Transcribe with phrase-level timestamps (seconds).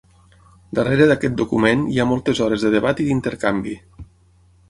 [0.79, 3.77] Darrere d’aquest document hi ha moltes hores de debat i d’intercanvi.